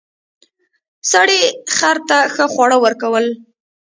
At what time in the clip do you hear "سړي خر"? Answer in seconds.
1.11-1.97